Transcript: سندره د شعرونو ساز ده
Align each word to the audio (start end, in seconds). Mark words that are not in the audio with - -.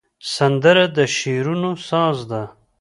سندره 0.35 0.85
د 0.97 0.97
شعرونو 1.17 1.71
ساز 1.87 2.17
ده 2.31 2.43